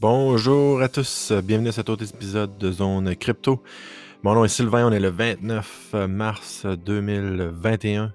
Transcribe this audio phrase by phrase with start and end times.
[0.00, 3.64] Bonjour à tous, bienvenue à cet autre épisode de Zone Crypto.
[4.22, 8.14] Mon nom est Sylvain, on est le 29 mars 2021.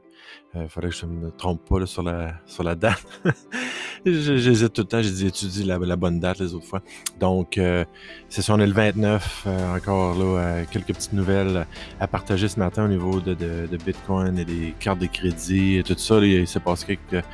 [0.56, 3.04] Il faudrait que je ne me trompe pas sur, la, sur la date.
[4.06, 6.82] J'hésite tout le temps, j'ai dit étudier la, bonne date les autres fois.
[7.20, 7.84] Donc, euh,
[8.29, 9.43] c'est ça, on est le 29.
[9.47, 11.68] Euh, encore là, euh, quelques petites nouvelles
[12.00, 15.84] à partager ce matin au niveau de, de, Bitcoin et des cartes de crédit et
[15.84, 16.18] tout ça.
[16.20, 17.25] il s'est passé quelques,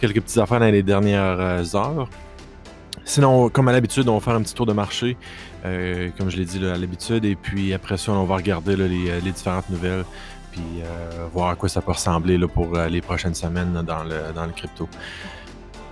[0.00, 2.08] quelques petites affaires dans les dernières heures.
[3.04, 5.16] Sinon, comme à l'habitude, on va faire un petit tour de marché,
[5.64, 9.20] euh, comme je l'ai dit à l'habitude, et puis après ça, on va regarder euh,
[9.22, 10.04] les, différentes nouvelles,
[10.52, 14.88] puis euh, voir à quoi ça peut ressembler pour les prochaines semaines dans, le, crypto.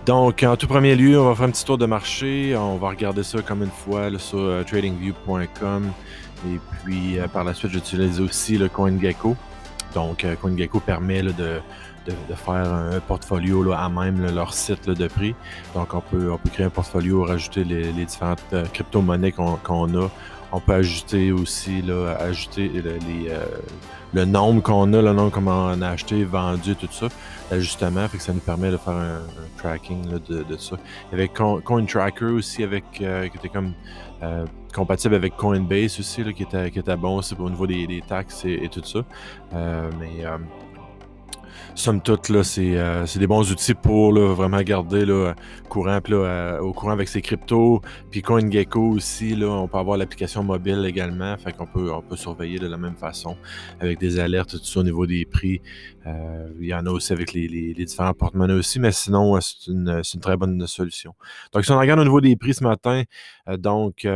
[0.06, 2.56] Donc, en tout premier lieu, on va faire un petit tour de marché.
[2.56, 5.92] On va regarder ça comme une fois sur tradingview.com.
[6.46, 9.36] Et puis, par la suite, j'utilise aussi le CoinGecko.
[9.94, 11.60] Donc, CoinGecko permet de,
[12.28, 15.34] de, faire un portfolio là, à même leur site de prix.
[15.74, 20.10] Donc, on peut, on peut créer un portfolio, rajouter les, différentes euh, crypto-monnaies qu'on a.
[20.50, 23.44] On peut ajouter aussi, là, ajouter les, euh,
[24.14, 27.08] le nombre qu'on a, le nombre qu'on a acheté, vendu, tout ça,
[27.50, 29.20] l'ajustement, fait que ça nous permet de faire un,
[29.58, 30.76] tracking de, ça.
[31.12, 33.74] Avec CoinTracker aussi, avec euh, qui était comme
[34.74, 38.68] compatible avec Coinbase aussi, qui, était, qui bon aussi au niveau des, taxes et, et,
[38.68, 39.00] tout ça.
[39.52, 40.24] mais
[41.74, 45.04] somme toute, là, euh, c'est, des bons outils pour vraiment garder
[45.68, 47.80] courant, euh, au courant avec ses cryptos.
[48.10, 51.36] Puis CoinGecko aussi, on peut avoir l'application mobile également.
[51.38, 53.36] Fait qu'on peut, on peut surveiller de la même façon
[53.80, 55.60] avec des alertes, tout ça au niveau des prix.
[56.06, 60.02] Euh, il y en a aussi avec les, différents porte-monnaies aussi, mais sinon, c'est une,
[60.14, 61.14] une, très bonne solution.
[61.52, 63.02] Donc, si on regarde au niveau des prix ce matin,
[63.58, 64.06] donc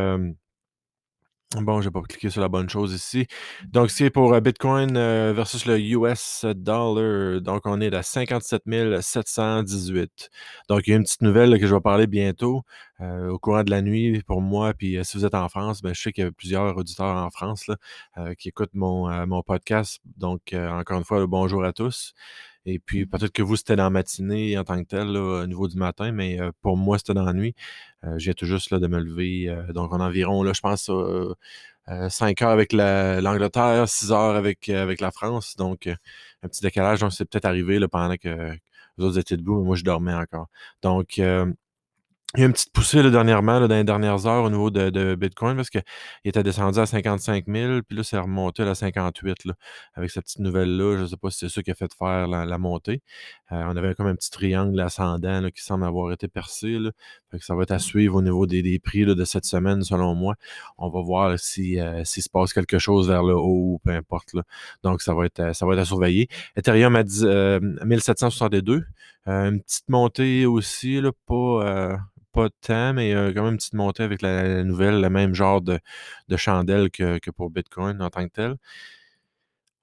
[1.61, 3.27] Bon, je n'ai pas cliqué sur la bonne chose ici.
[3.69, 7.41] Donc, c'est pour euh, Bitcoin euh, versus le US dollar.
[7.43, 8.63] Donc, on est à 57
[9.01, 10.31] 718.
[10.69, 12.63] Donc, il y a une petite nouvelle que je vais parler bientôt
[13.01, 14.73] euh, au courant de la nuit pour moi.
[14.73, 17.31] Puis, si vous êtes en France, ben, je sais qu'il y a plusieurs auditeurs en
[17.31, 20.01] France là, qui écoutent mon, mon podcast.
[20.17, 22.15] Donc, encore une fois, le bonjour à tous.
[22.67, 25.69] Et puis, peut-être que vous, c'était dans la matinée en tant que tel, au niveau
[25.69, 27.55] du matin, mais pour moi, c'était dans la nuit.
[28.05, 29.55] Euh, viens tout juste là, de me lever.
[29.75, 30.91] donc, on a environ, là, je pense,
[32.09, 35.57] 5 heures avec l'Angleterre, 6 heures avec, avec la France.
[35.57, 37.01] Donc, un petit décalage.
[37.01, 38.53] Donc, c'est peut-être arrivé là, pendant que
[38.97, 40.49] vous autres étiez debout, mais moi, je dormais encore.
[40.83, 41.21] Donc,
[42.35, 44.71] il y a une petite poussée là, dernièrement, là, dans les dernières heures au niveau
[44.71, 45.83] de, Bitcoin parce qu'il
[46.25, 49.55] était descendu à 55 000, puis là, c'est remonté à 58 là,
[49.93, 50.97] avec cette petite nouvelle-là.
[50.97, 53.03] Je ne sais pas si c'est ça qui a fait faire la, montée.
[53.53, 56.79] Euh, on avait comme un petit triangle ascendant qui semble avoir été percé.
[57.31, 60.15] Fait que ça va être à suivre au niveau des, prix de cette semaine, selon
[60.15, 60.35] moi.
[60.79, 63.91] On va voir si euh, s'il se passe quelque chose vers le haut ou peu
[63.91, 64.31] importe.
[64.83, 66.29] Donc, ça va être ça va être à surveiller.
[66.57, 68.85] Ethereum à 1762.
[69.29, 71.99] Euh, une petite montée aussi, pas
[72.33, 75.61] pas de temps, mais quand même une petite montée avec la, nouvelle, le même genre
[75.61, 75.79] de,
[76.37, 78.57] chandelle que, pour Bitcoin en tant que tel.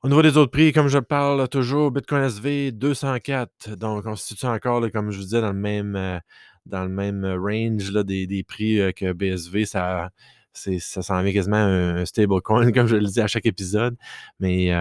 [0.01, 3.75] Au niveau des autres prix, comme je parle toujours, Bitcoin SV 204.
[3.75, 6.19] Donc, on se situe encore, comme je vous disais, dans le même, euh,
[6.65, 9.65] dans le même range là, des, prix euh, que BSV.
[9.65, 10.09] Ça,
[10.53, 13.97] ça s'en vient quasiment un, stablecoin, comme je le dis à chaque épisode.
[14.39, 14.71] Mais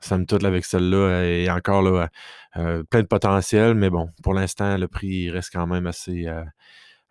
[0.00, 2.08] ça me toute avec celle-là et encore là,
[2.56, 6.44] euh, plein de potentiel, mais bon, pour l'instant, le prix reste quand même assez, euh,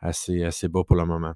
[0.02, 1.34] assez, assez bas pour le moment.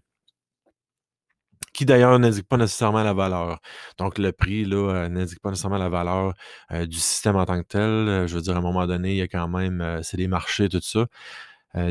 [1.74, 3.60] Qui d'ailleurs n'indique pas nécessairement la valeur.
[3.98, 6.34] Donc, le prix euh, n'indique pas nécessairement la valeur
[6.72, 8.28] du système en tant que tel.
[8.28, 10.70] Je veux dire, à un moment donné, il y a quand même, c'est des marchés,
[10.70, 11.08] tout ça.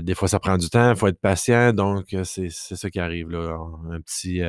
[0.03, 1.73] des fois, ça prend du temps, il faut être patient.
[1.73, 3.59] Donc, c'est ça qui arrive là.
[3.91, 4.43] Un petit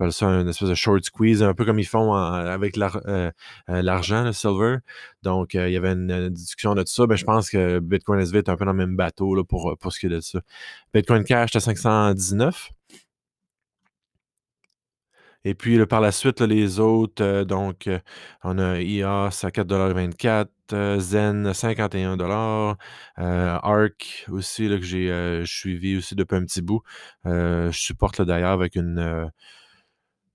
[0.00, 3.30] ils ça une espèce de short squeeze, un peu comme ils font avec euh,
[3.68, 4.78] euh, l'argent, le silver.
[5.22, 7.02] Donc, euh, il y avait une, discussion de ça.
[7.02, 9.44] mais ben, je pense que Bitcoin SV est un peu dans le même bateau là,
[9.44, 10.40] pour, pour ce qui est de ça.
[10.94, 12.70] Bitcoin Cash à 519.
[15.44, 17.90] Et puis par la suite, les autres, donc
[18.44, 22.16] on a IAS à 4,24 Zen 51
[23.16, 26.82] Arc aussi, là, que j'ai suivi aussi depuis un petit bout.
[27.24, 29.30] je supporte d'ailleurs avec une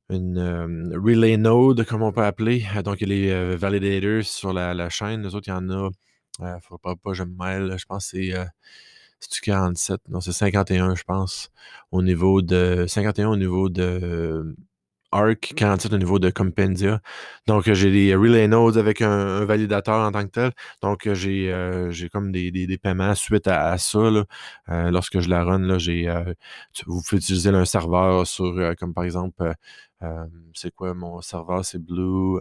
[0.10, 2.66] une euh, relay node, comme on peut appeler.
[2.76, 5.24] Euh, donc, il y a les euh, validators sur la, chaîne.
[5.24, 5.90] Les autres, il y en a.
[6.40, 7.76] Il ne faut pas que je me mêle.
[7.78, 8.34] Je pense que c'est.
[9.20, 10.02] c'est 47?
[10.10, 11.52] Non, c'est 51, je pense.
[11.92, 12.86] Au niveau de.
[12.88, 14.56] 51 au niveau de.
[15.14, 17.02] Arc, 47 au niveau de Compendia.
[17.48, 20.52] Donc, j'ai des relay nodes avec un, validateur en tant que tel.
[20.82, 24.00] Donc, j'ai comme des, des, paiements suite à, ça.
[24.68, 25.78] lorsque je la run, là,
[26.86, 29.56] vous pouvez utiliser un serveur sur, comme par exemple,
[30.54, 31.66] c'est quoi mon serveur?
[31.66, 32.40] C'est Blue.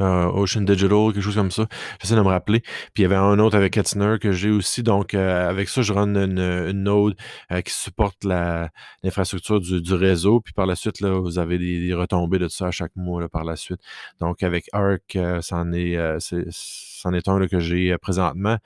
[0.00, 1.66] euh, Ocean Digital, quelque chose comme ça.
[2.00, 2.60] J'essaie de me rappeler.
[2.60, 4.82] Puis il y avait un autre avec Ketzner que j'ai aussi.
[4.82, 7.14] Donc, euh, avec ça, je run une, node
[7.50, 10.40] euh, qui supporte l'infrastructure du, réseau.
[10.40, 13.44] Puis par la suite, là, vous avez des, retombées de ça à chaque mois par
[13.44, 13.80] la suite.
[14.20, 18.56] Donc, avec Arc, c'en est, est, un que j'ai présentement.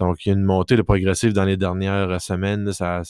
[0.00, 2.72] Donc, il y a une montée de progressive dans les dernières semaines.
[2.72, 3.02] ça,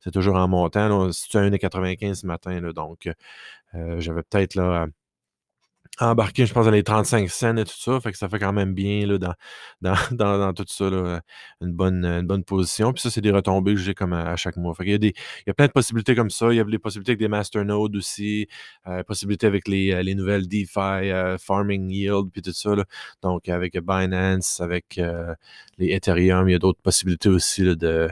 [0.00, 1.12] c'est toujours en montant.
[1.12, 2.60] C'est 1,95 ce matin.
[2.60, 3.08] Là, donc,
[3.72, 4.86] j'avais peut-être là
[5.98, 8.00] embarqué, je pense, dans les 35 cents et tout ça.
[8.00, 9.18] Fait que ça fait quand même bien là,
[9.80, 11.20] dans, dans, dans, tout ça, là,
[11.60, 12.92] une, bonne, une bonne position.
[12.92, 14.74] Puis ça, c'est des retombées que j'ai comme à, chaque mois.
[14.74, 16.52] Fait y a des, il y a plein de possibilités comme ça.
[16.52, 18.48] Il y a des possibilités avec des masternodes aussi,
[18.86, 22.74] euh, possibilités avec les, euh, les nouvelles DeFi, euh, Farming Yield, puis tout ça.
[22.74, 22.84] Là.
[23.22, 25.34] Donc, avec Binance, avec euh,
[25.78, 28.08] les Ethereum, il y a d'autres possibilités aussi là, de,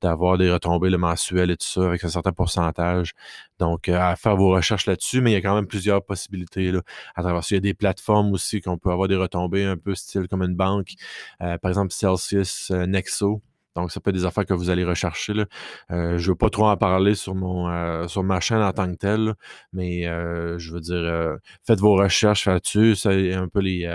[0.00, 3.12] d'avoir des retombées le mensuel et tout ça avec un certain pourcentage.
[3.58, 6.72] Donc, euh, à faire vos recherches là-dessus, mais il y a quand même plusieurs possibilités
[7.16, 7.54] à travers ça.
[7.54, 10.42] Il y a des plateformes aussi qu'on peut avoir des retombées un peu style comme
[10.42, 10.94] une banque,
[11.42, 13.42] euh, par exemple Celsius, euh, Nexo.
[13.78, 15.34] Donc, ça peut être des affaires que vous allez rechercher.
[15.34, 15.44] Là.
[15.90, 18.72] Euh, je ne veux pas trop en parler sur, mon, euh, sur ma chaîne en
[18.72, 19.34] tant que telle,
[19.72, 22.96] mais euh, je veux dire, faites vos recherches là-dessus.
[22.96, 23.88] C'est un peu les,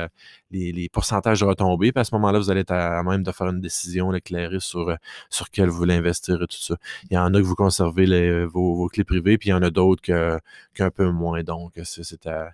[0.51, 1.91] les, pourcentages de retombées.
[1.91, 4.95] Puis à ce moment-là, vous allez être à, même de faire une décision éclairée sur,
[5.29, 6.77] sur quelle vous voulez investir et tout ça.
[7.09, 9.69] Il y en a que vous conservez vos, clés privées, puis il y en a
[9.69, 11.43] d'autres qu'un peu moins.
[11.43, 12.51] Donc, c'est à,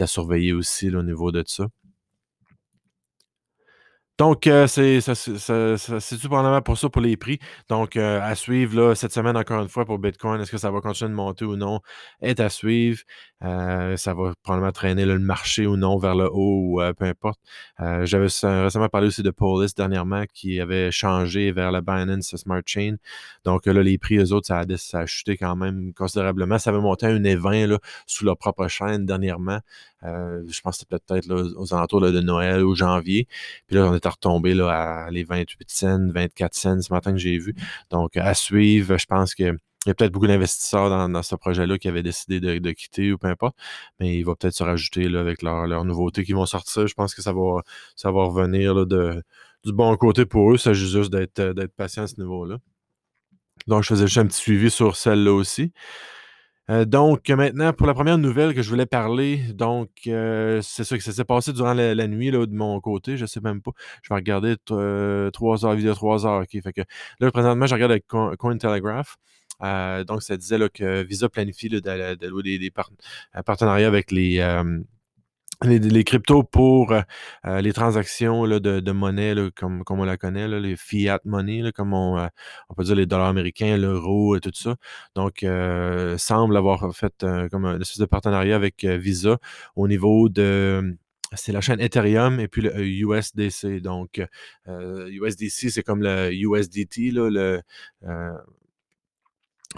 [0.00, 1.66] à, surveiller aussi au niveau de ça.
[4.20, 5.00] Donc, euh, c'est
[6.28, 7.38] probablement pour ça, pour les prix.
[7.70, 10.82] Donc, euh, à suivre cette semaine, encore une fois, pour Bitcoin, est-ce que ça va
[10.82, 11.80] continuer de monter ou non,
[12.20, 13.00] est à suivre.
[13.42, 17.40] Euh, ça va probablement traîner le marché ou non vers le haut ou peu importe.
[17.78, 22.96] J'avais récemment parlé aussi de Polis dernièrement qui avait changé vers la Binance Smart Chain.
[23.44, 24.64] Donc, là, les prix, eux autres, ça
[24.98, 26.58] a, chuté quand même considérablement.
[26.58, 29.60] Ça avait monté à 1,20 là, sous leur propre chaîne dernièrement.
[30.02, 33.26] je pense que c'était peut-être aux alentours de Noël ou janvier.
[33.66, 37.18] Puis là, on est retombé là, à les 28 cents, 24 cents ce matin que
[37.18, 37.54] j'ai vu.
[37.90, 39.56] Donc, à suivre, je pense que
[39.86, 43.18] il y a peut-être beaucoup d'investisseurs dans, ce projet-là qui avaient décidé de, quitter ou
[43.18, 43.56] peu importe,
[43.98, 46.86] mais il va peut-être se rajouter là, avec leurs nouveautés qui vont sortir.
[46.86, 47.62] Je pense que ça va,
[48.04, 50.58] revenir du bon côté pour eux.
[50.58, 52.58] Ça juste d'être patient à ce niveau-là.
[53.66, 55.72] Donc, je faisais juste un petit suivi sur celle-là aussi.
[56.70, 60.96] Euh, donc, maintenant, pour la première nouvelle que je voulais parler, donc, euh, c'est ça
[60.96, 63.16] que ça s'est passé durant la, nuit de mon côté.
[63.16, 63.72] Je sais même pas.
[64.02, 66.42] Je vais regarder euh, trois heures, vidéo trois heures.
[66.42, 66.84] OK.
[67.20, 69.16] Là, présentement, je regarde avec Cointelegraph.
[69.60, 72.72] Donc, ça disait que Visa planifie de, des, des
[73.44, 74.40] partenariats avec les
[75.62, 77.02] les, cryptos pour euh,
[77.46, 82.18] euh, les transactions de, monnaie, comme, comme on la connaît, les fiat money, comme on,
[82.18, 82.26] euh,
[82.68, 84.76] on, peut dire les dollars américains, l'euro et tout ça.
[85.14, 85.44] Donc,
[86.18, 87.12] semble avoir fait
[87.50, 89.38] comme un espèce de partenariat avec Visa
[89.76, 90.96] au niveau de
[91.36, 93.80] c'est la chaîne Ethereum et puis le USDC.
[93.80, 94.20] Donc,
[94.66, 97.62] USDC, c'est comme le USDT, là, le,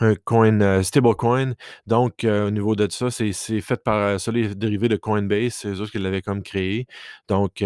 [0.01, 1.55] un coin, euh, stablecoin.
[1.87, 5.53] Donc, euh, au niveau de ça, c'est fait par euh, ça, les dérivés de Coinbase,
[5.53, 6.87] c'est eux qui l'avaient comme créé.
[7.29, 7.63] Donc,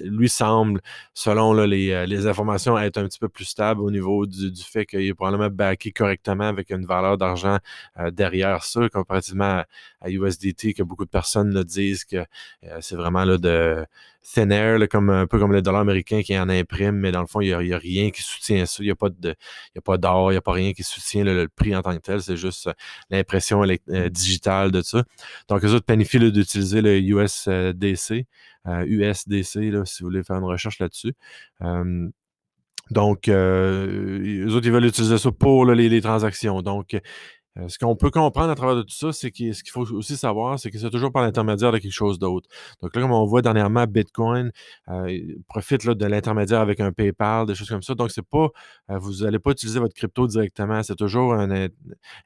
[0.00, 0.80] lui semble,
[1.14, 4.86] selon les, les, informations, être un petit peu plus stable au niveau du, du fait
[4.86, 7.58] qu'il est probablement backé correctement avec une valeur d'argent
[8.12, 9.64] derrière ça, comparativement
[10.00, 12.24] à, USDT, que beaucoup de personnes disent que
[12.80, 13.84] c'est vraiment là, de
[14.22, 17.40] thin comme, un peu comme le dollar américain qui en imprime, mais dans le fond,
[17.40, 18.82] il n'y a, rien qui soutient ça.
[18.82, 21.82] Il n'y a pas d'or, il n'y a pas rien qui soutient le, prix en
[21.82, 22.22] tant que tel.
[22.22, 22.72] C'est juste euh,
[23.10, 25.04] l'impression euh, digitale de ça.
[25.48, 28.26] Donc, eux autres planifient d'utiliser le USDC,
[28.66, 31.14] USDC, euh, si vous voulez faire une recherche là-dessus.
[32.90, 36.62] donc, eux autres, ils veulent utiliser ça pour les, les, transactions.
[36.62, 36.96] Donc,
[37.58, 39.82] euh, ce qu'on peut comprendre à travers de tout ça, c'est que ce qu'il faut
[39.92, 42.48] aussi savoir, c'est que c'est toujours par l'intermédiaire de quelque chose d'autre.
[42.80, 44.52] Donc là, comme on voit dernièrement, Bitcoin
[44.88, 47.94] euh, profite de l'intermédiaire avec un PayPal, des choses comme ça.
[47.94, 48.48] Donc, c'est pas,
[48.90, 50.82] euh, vous n'allez pas utiliser votre crypto directement.
[50.82, 51.68] C'est toujours un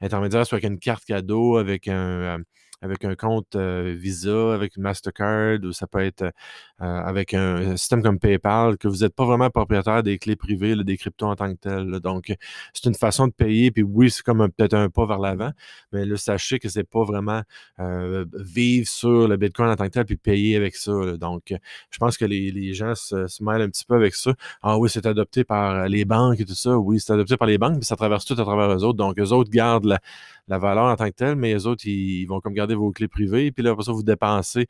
[0.01, 2.39] intermédiaire, soit avec une carte cadeau, avec un
[2.81, 6.31] avec un compte Visa, avec Mastercard, ou ça peut être
[6.79, 10.97] avec un, système comme PayPal, que vous n'êtes pas vraiment propriétaire des clés privées, des
[10.97, 11.99] cryptos en tant que tel.
[11.99, 12.33] Donc,
[12.73, 13.71] c'est une façon de payer.
[13.71, 15.51] Puis oui, c'est comme peut-être un pas vers l'avant,
[15.91, 17.41] mais là, sachez que c'est pas vraiment
[18.33, 21.17] vivre sur le Bitcoin en tant que tel puis payer avec ça.
[21.17, 21.53] Donc,
[21.89, 24.33] je pense que les, gens se, mêlent un petit peu avec ça.
[24.61, 26.77] Ah oui, c'est adopté par les banques et tout ça.
[26.77, 28.97] Oui, c'est adopté par les banques, mais ça traverse tout à travers eux autres.
[28.97, 29.97] Donc, eux autres gardent
[30.47, 33.07] la, valeur en tant que telle, mais les autres, ils, vont comme garder vos clés
[33.07, 34.67] privées, puis là, après ça, vous dépensez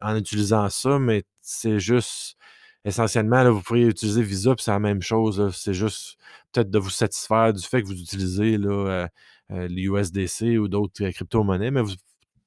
[0.00, 2.36] en utilisant ça, mais c'est juste
[2.84, 5.50] essentiellement, là, vous pourriez utiliser Visa, puis c'est la même chose.
[5.56, 6.16] C'est juste
[6.52, 9.06] peut-être de vous satisfaire du fait que vous utilisez là, euh,
[9.52, 11.94] euh, l'USDC ou d'autres crypto-monnaies, mais vous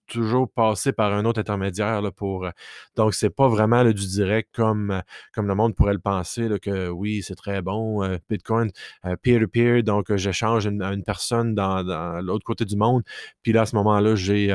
[0.07, 2.45] toujours passer par un autre intermédiaire là, pour.
[2.45, 2.51] Euh,
[2.95, 5.01] donc, c'est pas vraiment du direct comme, euh,
[5.33, 8.01] comme le monde pourrait le penser, que oui, c'est très bon.
[8.29, 8.71] Bitcoin,
[9.23, 13.03] peer-to-peer, donc j'échange une, une personne dans, dans l'autre côté du monde.
[13.41, 14.51] Puis là, à ce moment-là, j'ai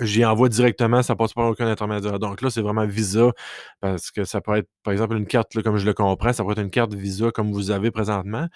[0.00, 2.18] j'y envoie directement, ça passe pas aucun intermédiaire.
[2.18, 3.32] Donc là, c'est vraiment Visa,
[3.80, 6.52] parce que ça peut être, par exemple, une carte, comme je le comprends, ça peut
[6.52, 8.46] être une carte Visa comme vous avez présentement.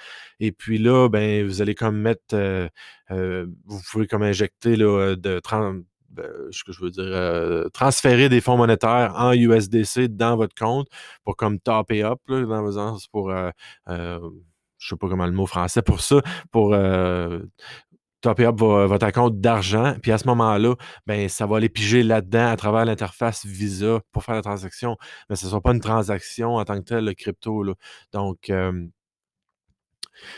[0.41, 2.69] Et puis là, ben, vous allez comme mettre, euh,
[3.11, 5.41] euh, vous pouvez comme injecter là, de
[6.11, 10.55] ben, ce que je veux dire, euh, transférer des fonds monétaires en USDC dans votre
[10.55, 10.87] compte
[11.25, 13.33] pour comme top up, là, dans vos sens, pour
[14.79, 16.21] je sais pas comment le mot français pour ça,
[16.53, 16.75] pour
[18.25, 20.75] topper up votre compte d'argent, puis à ce moment-là,
[21.07, 24.97] ben, ça va aller piger là-dedans à travers l'interface Visa pour faire la transaction.
[25.29, 27.63] Mais ce ne sera pas une transaction en tant que telle, le crypto.
[27.63, 27.75] Là.
[28.13, 28.51] Donc,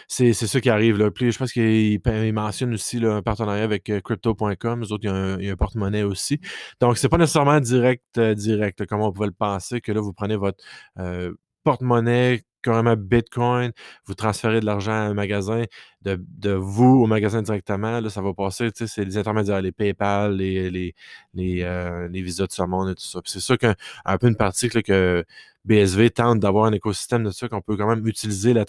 [0.09, 0.99] c'est ça qui arrive.
[0.99, 1.11] Là.
[1.11, 2.01] Puis je pense qu'il
[2.33, 4.81] mentionne aussi un partenariat avec euh, crypto.com.
[4.81, 6.41] Nous autres, il y a un, porte-monnaie aussi.
[6.81, 10.13] Donc, c'est pas nécessairement direct, euh, direct, comme on pouvait le penser, que là, vous
[10.13, 10.63] prenez votre
[10.99, 11.33] euh,
[11.65, 13.73] porte-monnaie carrément Bitcoin,
[14.07, 15.63] vous transférez de l'argent à un magasin,
[16.03, 19.73] de, vous au magasin directement, là, ça va passer, tu sais, c'est les intermédiaires, les
[19.73, 20.95] PayPal, les, les,
[21.35, 23.21] les, euh, les visas de ce monde et tout ça.
[23.25, 23.75] c'est sûr qu'un
[24.19, 25.25] peu une partie que
[25.65, 28.65] BSV tente d'avoir un écosystème de ça, qu'on peut quand même utiliser la,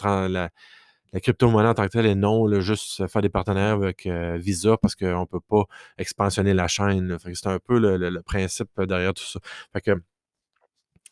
[1.21, 4.95] crypto-monnaie en tant que telle et non juste faire des partenaires avec euh, Visa parce
[4.95, 5.63] qu'on ne peut pas
[5.97, 7.17] expansionner la chaîne.
[7.33, 9.39] C'est un peu le, le, principe derrière tout ça.
[9.73, 10.01] Fait que,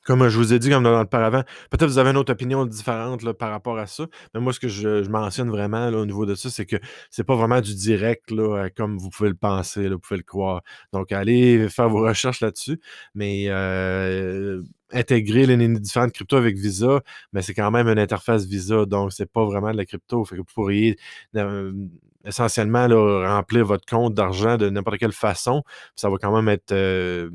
[0.06, 2.66] comme je vous ai dit, comme dans le paravent, peut-être vous avez une autre opinion
[2.66, 4.08] différente par rapport à ça.
[4.34, 6.78] Mais moi, ce que je, mentionne vraiment au niveau de ça, c'est que
[7.10, 10.62] c'est pas vraiment du direct là, comme vous pouvez le penser, vous pouvez le croire.
[10.94, 12.80] Donc, allez faire vos recherches là-dessus.
[13.16, 17.02] Mais euh, intégrer les différentes cryptos avec Visa,
[17.34, 20.24] mais c'est quand même une interface Visa, donc c'est pas vraiment de la crypto.
[20.24, 20.98] Vous pourriez
[21.36, 21.74] euh,
[22.26, 25.64] essentiellement remplir votre compte d'argent de n'importe quelle façon.
[25.96, 27.30] Ça va quand même être euh,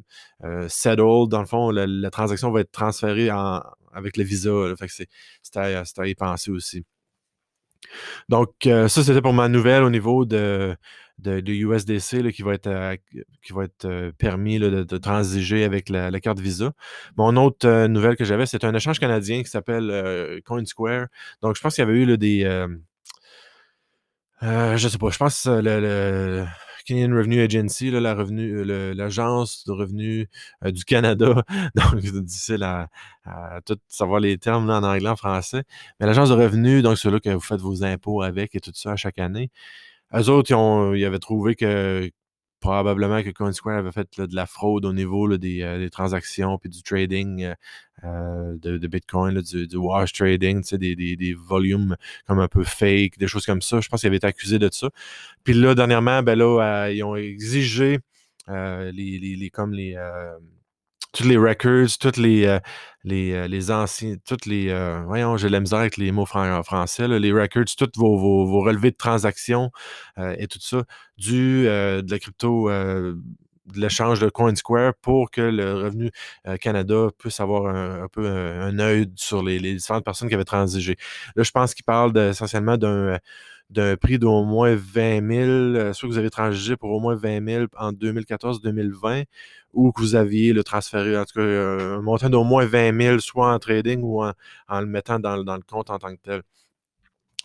[0.45, 1.29] euh, settled.
[1.29, 4.51] Dans le fond, la, transaction va être transférée avec le Visa.
[4.79, 4.87] Que
[5.43, 6.85] c'est à, y penser aussi.
[8.29, 10.25] Donc, ça, c'était pour ma nouvelle au niveau
[11.27, 12.97] de, USDC qui va être, euh,
[13.85, 16.73] euh, permis de, transiger avec la, carte Visa.
[17.17, 21.07] Mon autre euh, nouvelle que j'avais, c'est un échange canadien qui s'appelle CoinSquare.
[21.43, 22.67] Donc, je pense qu'il y avait eu des.
[24.43, 26.47] Je sais pas, je pense le, le
[26.85, 30.27] Canadian Revenue Agency, la revenu, l'agence de revenus
[30.65, 31.45] du Canada.
[31.75, 32.89] Donc, c'est difficile à,
[33.65, 35.63] tout savoir les termes en anglais, en français.
[35.99, 38.93] Mais l'agence de revenus, donc ceux-là que vous faites vos impôts avec et tout ça
[38.93, 39.51] à chaque année.
[40.15, 42.11] Eux autres, ils, ont, avaient trouvé que
[42.61, 46.83] probablement que CoinSquare avait fait de la fraude au niveau euh, des, transactions puis du
[46.83, 47.55] trading euh,
[48.05, 53.47] euh, de, Bitcoin, du, wash trading, des, des, volumes comme un peu fake, des choses
[53.47, 53.81] comme ça.
[53.81, 54.91] Je pense qu'ils avaient été accusés de ça.
[55.43, 57.99] Puis là, dernièrement, ben là, ils ont exigé
[58.49, 59.97] les, les, comme les
[61.13, 62.59] tous les records, toutes les, euh,
[63.05, 64.69] les, euh, les anciens, toutes les.
[64.71, 68.91] Euh, voyons, j'ai la misère avec les mots français, les records, toutes vos, vos, relevés
[68.91, 69.71] de transactions
[70.19, 70.85] et tout ça,
[71.17, 73.17] du, de la crypto, de
[73.77, 76.11] l'échange de CoinSquare pour que le Revenu
[76.61, 80.97] Canada puisse avoir un, peu un, œil sur les, différentes personnes qui avaient transigé.
[81.37, 83.19] Là, je pense qu'il parle essentiellement d'un
[83.71, 87.47] d'un prix d'au moins 20 000, soit que vous avez transigé pour au moins 20
[87.47, 89.25] 000 en 2014-2020,
[89.73, 93.01] ou que vous aviez le transféré, en tout cas, euh, un montant d'au moins 20
[93.01, 94.33] 000, soit en trading ou en,
[94.81, 96.43] le mettant dans, le compte en tant que tel.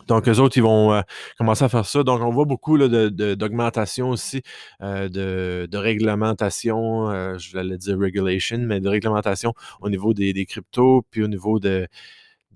[0.08, 1.00] Donc, eux autres, ils vont euh,
[1.38, 2.02] commencer à faire ça.
[2.02, 4.42] Donc, on voit beaucoup d'augmentation aussi,
[4.82, 11.22] euh, de, réglementation, je vais dire regulation, mais de réglementation au niveau des cryptos, puis
[11.22, 11.88] au niveau de,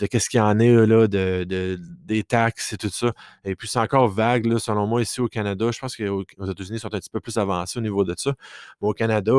[0.01, 3.13] de qu'est-ce qu'il y en a là, de, des taxes et tout ça.
[3.45, 5.71] Et puis c'est encore vague, là, selon moi, ici au Canada.
[5.71, 8.33] Je pense qu'aux États-Unis, ils sont un petit peu plus avancés au niveau de ça.
[8.81, 9.33] Mais au Canada,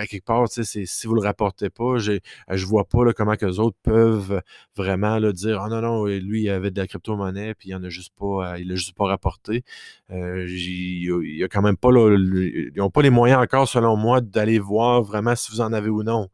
[0.00, 3.58] à, quelque part, si vous ne le rapportez pas, je ne vois pas comment les
[3.58, 4.42] autres peuvent
[4.76, 7.88] vraiment dire Ah non, non, lui, il avait de la crypto-monnaie, puis il n'en a
[7.88, 9.64] juste pas, il l'a juste pas rapporté.
[10.10, 14.20] Euh, il n'y a quand même pas, ils n'ont pas les moyens encore, selon moi,
[14.20, 16.28] d'aller voir vraiment si vous en avez ou non.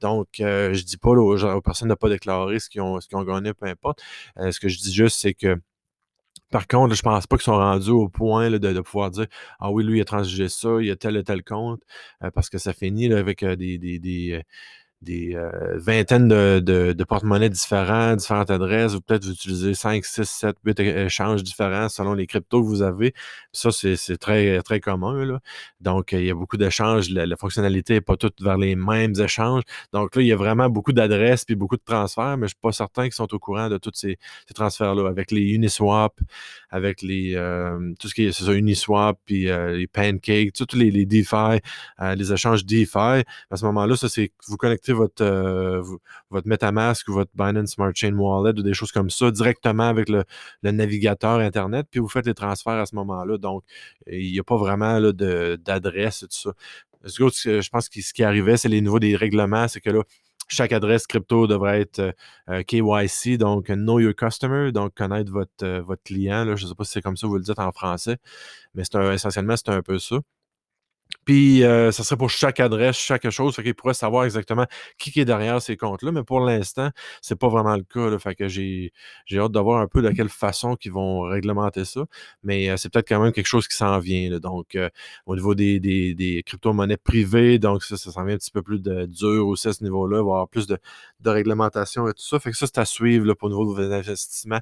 [0.00, 3.54] Donc, euh, je dis pas aux, personnes de ne pas déclarer ce qu'ils ont, gagné,
[3.54, 4.02] peu importe.
[4.38, 5.60] Euh, ce que je dis juste, c'est que
[6.50, 9.26] par contre, je pense pas qu'ils sont rendus au point de, pouvoir dire
[9.60, 11.82] Ah oui, lui, il a transigé ça, il a tel et tel compte,
[12.24, 14.42] euh, parce que ça finit avec des, des
[15.08, 18.94] euh, vingtaines de, de, porte-monnaies différents, différentes adresses.
[18.94, 22.82] Ou peut-être vous utilisez 5, 6, 7, 8 échanges différents selon les cryptos que vous
[22.82, 23.14] avez.
[23.52, 25.24] ça, c'est très, très commun.
[25.24, 25.40] Là.
[25.80, 27.08] Donc, il y a beaucoup d'échanges.
[27.10, 29.62] La, fonctionnalité n'est pas toute vers les mêmes échanges.
[29.92, 32.48] Donc là, il y a vraiment beaucoup d'adresses puis beaucoup de transferts, mais je ne
[32.48, 34.18] suis pas certain qu'ils sont au courant de tous ces,
[34.54, 35.08] transferts-là.
[35.08, 36.20] Avec les Uniswap,
[36.68, 40.90] avec les euh, tout ce qui est, ça, Uniswap, puis euh, les Pancakes, tous les,
[40.90, 41.60] les DeFi,
[42.16, 43.24] les échanges DeFi.
[43.50, 45.82] À ce moment-là, ça, c'est vous connectez votre, euh,
[46.30, 50.08] votre MetaMask ou votre Binance Smart Chain Wallet ou des choses comme ça directement avec
[50.08, 50.24] le,
[50.62, 53.38] navigateur Internet, puis vous faites les transferts à ce moment-là.
[53.38, 53.64] Donc,
[54.06, 56.52] il n'y a pas vraiment d'adresse et tout ça.
[57.04, 60.02] Je pense que ce qui arrivait, c'est les niveaux des règlements, c'est que là,
[60.48, 62.12] chaque adresse crypto devrait être euh,
[62.48, 66.44] euh, KYC, donc Know Your Customer, donc connaître votre, votre client.
[66.56, 68.18] Je ne sais pas si c'est comme ça vous le dites en français,
[68.74, 70.16] mais essentiellement, c'est un peu ça.
[71.24, 73.54] Puis, euh, ça serait pour chaque adresse, chaque chose.
[73.54, 74.66] Fait qu'il pourrait savoir exactement
[74.98, 76.12] qui est derrière ces comptes-là.
[76.12, 76.90] Mais pour l'instant,
[77.22, 78.10] c'est pas vraiment le cas.
[78.10, 78.92] Là, fait que j'ai,
[79.34, 82.04] hâte de voir un peu de quelle façon ils vont réglementer ça.
[82.42, 84.38] Mais euh, c'est peut-être quand même quelque chose qui s'en vient.
[84.40, 84.88] Donc, euh,
[85.26, 88.80] au niveau des, des, crypto-monnaies privées, donc ça, ça s'en vient un petit peu plus
[88.80, 90.18] de dur aussi à ce niveau-là.
[90.18, 90.78] Avoir plus de,
[91.24, 92.40] réglementation et tout ça.
[92.40, 94.60] Fait que ça, c'est à suivre pour le niveau de vos investissements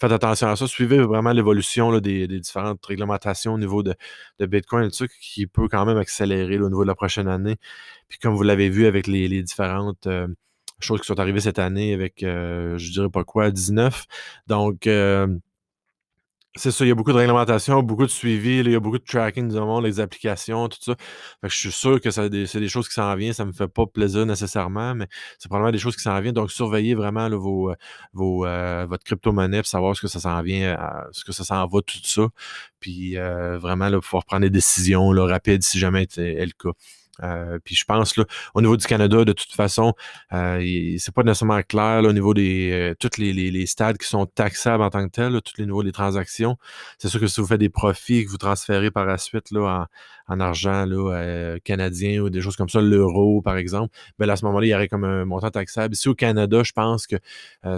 [0.00, 0.66] faites attention à ça.
[0.66, 3.94] Suivez vraiment l'évolution des, différentes réglementations au niveau de,
[4.40, 7.56] Bitcoin et tout ça, qui peut quand même accélérer au niveau de la prochaine année.
[8.08, 10.28] Puis comme vous l'avez vu avec les, différentes euh,
[10.80, 14.04] choses qui sont arrivées cette année avec, je je dirais pas quoi, 19.
[14.46, 15.26] Donc, euh,
[16.56, 18.98] c'est ça, il y a beaucoup de réglementation, beaucoup de suivi, il y a beaucoup
[18.98, 20.94] de tracking du monde, les applications, tout ça.
[21.42, 23.32] je suis sûr que c'est des choses qui s'en viennent.
[23.32, 25.06] Ça me fait pas plaisir nécessairement, mais
[25.38, 26.34] c'est probablement des choses qui s'en viennent.
[26.34, 27.72] Donc, surveillez vraiment vos,
[28.12, 30.76] vos, euh, votre crypto-monnaie pour savoir ce que ça s'en vient,
[31.12, 32.28] ce que ça s'en va, tout ça.
[32.80, 36.70] Puis euh, vraiment là, pouvoir prendre des décisions là, rapides si jamais c'est le cas.
[37.22, 39.94] Euh, puis je pense, là, au niveau du Canada, de toute façon,
[40.32, 44.26] euh, c'est pas nécessairement clair au niveau des euh, tous les, les, stades qui sont
[44.26, 46.56] taxables en tant que tels, tous les niveaux des transactions.
[46.98, 49.88] C'est sûr que si vous faites des profits que vous transférez par la suite là,
[50.28, 54.28] en, en argent là, euh, canadien ou des choses comme ça, l'euro par exemple, ben
[54.28, 55.94] à ce moment-là, il y aurait comme un montant taxable.
[55.94, 57.16] Ici au Canada, je pense que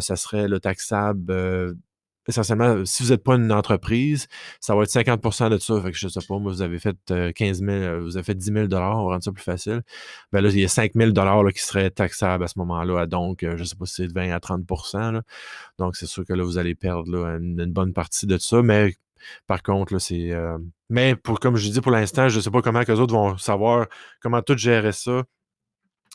[0.00, 1.76] ça serait le taxable
[2.28, 4.28] essentiellement, si vous n'êtes pas une entreprise,
[4.60, 5.80] ça va être 50% de ça.
[5.80, 6.96] Que je sais pas, moi, vous avez fait
[7.34, 9.82] 15 000, euh, vous avez fait 10 000 on va rendre ça plus facile.
[10.32, 13.06] Ben là, il y a 5 000 là, qui seraient taxables à ce moment-là.
[13.06, 15.22] Donc, euh, je ne sais pas si c'est de 20 à 30%
[15.78, 18.62] Donc, c'est sûr que là, vous allez perdre une, bonne partie de ça.
[18.62, 18.94] Mais
[19.46, 20.30] par contre, là, c'est.
[20.32, 20.58] Euh,
[20.90, 23.36] mais pour, comme je dis pour l'instant, je ne sais pas comment les autres vont
[23.38, 23.86] savoir
[24.20, 25.24] comment tout gérer ça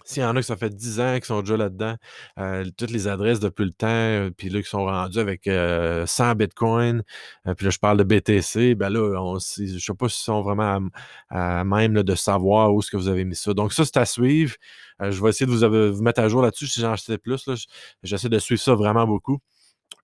[0.04, 1.96] s'il y en a qui ça fait 10 ans qui sont déjà là-dedans,
[2.38, 5.52] euh, toutes les adresses depuis le temps, euh, puis là, qui sont rendus avec 100
[5.52, 7.04] euh, bitcoins,
[7.58, 10.80] puis là, je parle de BTC, ben là, je ne sais pas s'ils sont vraiment
[11.30, 13.54] à, même de savoir où est-ce que vous avez mis ça.
[13.54, 14.56] Donc, ça, c'est à suivre.
[15.00, 17.50] je vais essayer de vous, mettre à jour là-dessus si j'en sais plus.
[18.04, 19.40] J'essaie de suivre ça vraiment beaucoup.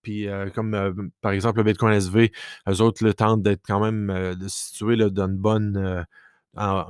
[0.01, 2.31] Puis, comme par exemple le Bitcoin SV,
[2.69, 6.05] eux autres le tentent d'être quand même de se situer dans une bonne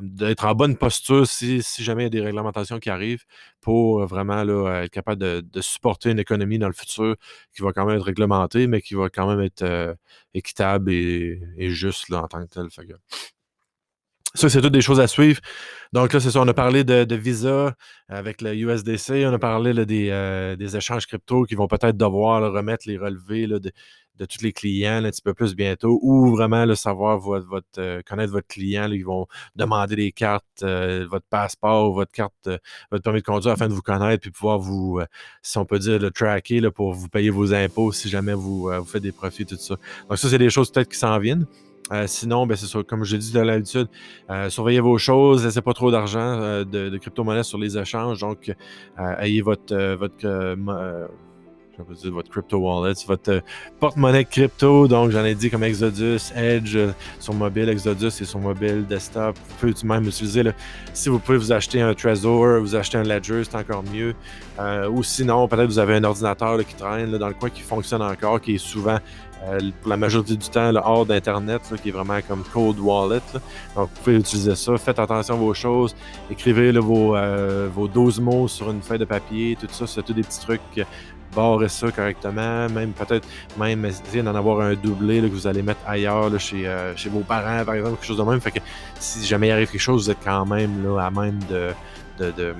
[0.01, 3.25] d'être en bonne posture si, jamais il y a des réglementations qui arrivent
[3.61, 7.15] pour euh, vraiment là, être capable de, supporter une économie dans le futur
[7.55, 9.93] qui va quand même être réglementée, mais qui va quand même être euh,
[10.33, 12.67] équitable et, juste en tant que tel.
[14.35, 15.41] Ça, c'est toutes des choses à suivre.
[15.91, 17.75] Donc là, c'est ça, on a parlé de, Visa
[18.09, 22.87] avec le USDC, on a parlé des, euh, échanges crypto qui vont peut-être devoir remettre
[22.87, 23.47] les relevés
[24.19, 27.67] de tous les clients un petit peu plus bientôt, ou vraiment le savoir votre, votre
[27.77, 28.89] euh, connaître votre client.
[28.91, 32.57] ils vont demander des cartes, euh, votre passeport, votre carte, euh,
[32.91, 34.99] votre permis de conduire afin de vous connaître, puis pouvoir vous,
[35.41, 38.85] si on peut dire, le tracker pour vous payer vos impôts si jamais vous, vous
[38.85, 39.75] faites des profits, tout ça.
[40.09, 41.45] Donc ça, c'est des choses peut-être qui s'en viennent.
[42.07, 43.87] sinon, ben, c'est ça, comme je dis de l'habitude,
[44.49, 48.19] surveillez vos choses, laissez pas trop d'argent de, de crypto-monnaies sur les échanges.
[48.19, 48.51] Donc,
[49.19, 51.07] ayez votre, votre
[51.87, 53.41] votre crypto wallet, votre euh,
[53.79, 54.87] porte-monnaie crypto.
[54.87, 59.35] Donc, j'en ai dit comme Exodus, Edge euh, sur mobile, Exodus et sur mobile, desktop.
[59.37, 60.43] Vous pouvez même utiliser,
[60.93, 64.13] si vous pouvez vous acheter un Trezor, vous acheter un Ledger, c'est encore mieux.
[64.59, 68.01] Euh, ou sinon, peut-être vous avez un ordinateur qui traîne dans le coin qui fonctionne
[68.01, 68.99] encore, qui est souvent
[69.81, 73.21] pour la majorité du temps hors d'Internet, qui est vraiment comme Code Wallet.
[73.73, 74.77] Donc, vous pouvez utiliser ça.
[74.77, 75.95] Faites attention à vos choses.
[76.29, 77.15] Écrivez vos,
[77.73, 79.57] vos 12 mots sur une feuille de papier.
[79.57, 80.85] Tout ça, c'est tous des petits trucs
[81.35, 85.81] barrer ça correctement, même peut-être même essayer d'en avoir un doublé que vous allez mettre
[85.87, 88.41] ailleurs chez, euh, chez vos parents, par exemple, quelque chose de même.
[88.41, 88.59] Fait que
[88.99, 91.69] si jamais il arrive quelque chose, vous êtes quand même là, à même de,
[92.17, 92.55] de, de,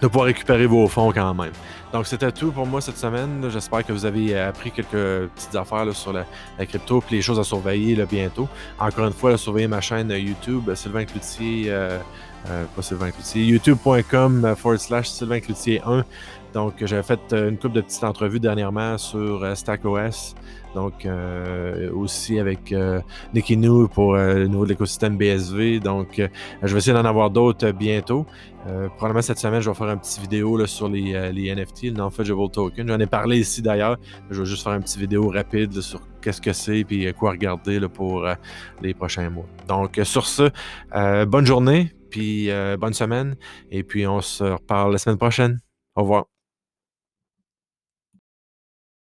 [0.00, 1.52] de pouvoir récupérer vos fonds quand même.
[1.92, 3.48] Donc, c'était tout pour moi cette semaine.
[3.50, 4.90] J'espère que vous avez appris quelques
[5.30, 6.26] petites affaires sur la,
[6.66, 8.46] crypto et les choses à surveiller là, bientôt.
[8.78, 11.66] Encore une fois, surveillez ma chaîne YouTube, Sylvain Cloutier.
[11.68, 11.98] Euh,
[12.44, 13.44] pas Sylvain Cloutier.
[13.44, 16.04] YouTube.com forward slash Sylvain Cloutier 1.
[16.54, 20.34] Donc, j'avais fait une couple de petites entrevues dernièrement sur StackOS.
[20.74, 23.00] Donc, euh, aussi avec euh,
[23.34, 25.80] Nicky New pour euh, le niveau de l'écosystème BSV.
[25.80, 26.22] Donc,
[26.62, 28.26] je vais essayer d'en avoir d'autres bientôt.
[28.96, 32.50] probablement cette semaine, je vais faire une petite vidéo sur les, les, NFT, le Non-Fungible
[32.50, 32.86] Token.
[32.86, 33.96] J'en ai parlé ici d'ailleurs.
[34.30, 37.80] Je vais juste faire une petite vidéo rapide sur qu'est-ce que c'est et quoi regarder
[37.88, 38.26] pour
[38.82, 39.46] les prochains mois.
[39.66, 40.50] Donc, sur ce,
[41.24, 43.36] bonne journée, puis bonne semaine.
[43.70, 45.60] Et puis, on se reparle la semaine prochaine.
[45.94, 46.26] Au revoir.